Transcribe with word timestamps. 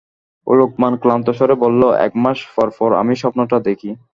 লোকমান 0.47 0.93
ক্লান্ত 1.01 1.27
স্বরে 1.37 1.55
বলল, 1.63 1.81
এক 2.05 2.13
মাস 2.23 2.39
পরপর 2.55 2.89
আমি 3.01 3.13
স্বপ্নটা 3.21 3.57
দেখি। 3.67 3.89